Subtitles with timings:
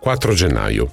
[0.00, 0.90] 4 gennaio.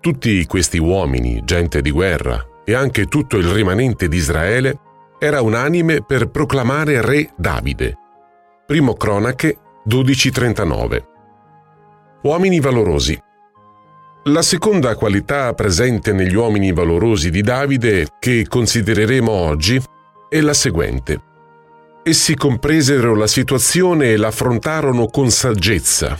[0.00, 4.78] Tutti questi uomini, gente di guerra e anche tutto il rimanente di Israele
[5.18, 7.96] era unanime per proclamare re Davide.
[8.66, 11.04] Primo Cronache 12:39.
[12.22, 13.18] Uomini valorosi.
[14.24, 19.82] La seconda qualità presente negli uomini valorosi di Davide, che considereremo oggi,
[20.28, 21.22] è la seguente.
[22.02, 26.18] Essi compresero la situazione e l'affrontarono con saggezza.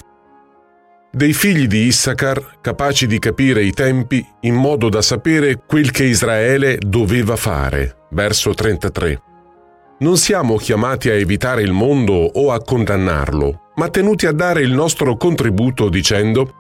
[1.12, 6.04] Dei figli di Issachar capaci di capire i tempi in modo da sapere quel che
[6.04, 8.06] Israele doveva fare.
[8.10, 9.20] Verso 33.
[9.98, 14.72] Non siamo chiamati a evitare il mondo o a condannarlo, ma tenuti a dare il
[14.72, 16.54] nostro contributo dicendo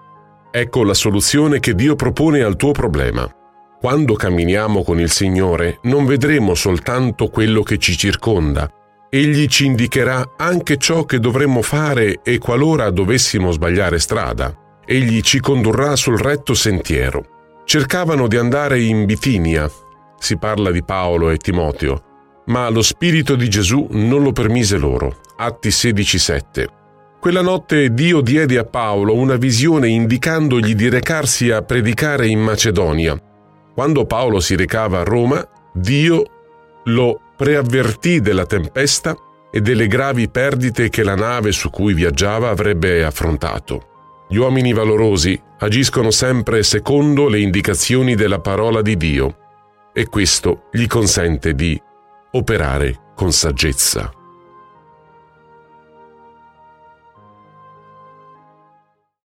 [0.50, 3.32] Ecco la soluzione che Dio propone al tuo problema.
[3.80, 8.68] Quando camminiamo con il Signore non vedremo soltanto quello che ci circonda,
[9.12, 14.54] Egli ci indicherà anche ciò che dovremmo fare e qualora dovessimo sbagliare strada,
[14.86, 17.62] egli ci condurrà sul retto sentiero.
[17.64, 19.68] Cercavano di andare in Bitinia,
[20.16, 22.02] si parla di Paolo e Timoteo,
[22.46, 25.16] ma lo Spirito di Gesù non lo permise loro.
[25.38, 26.66] Atti 16:7.
[27.18, 33.20] Quella notte Dio diede a Paolo una visione indicandogli di recarsi a predicare in Macedonia.
[33.74, 36.22] Quando Paolo si recava a Roma, Dio
[36.84, 39.16] lo preavvertì della tempesta
[39.50, 44.26] e delle gravi perdite che la nave su cui viaggiava avrebbe affrontato.
[44.28, 49.36] Gli uomini valorosi agiscono sempre secondo le indicazioni della parola di Dio
[49.94, 51.80] e questo gli consente di
[52.32, 54.19] operare con saggezza.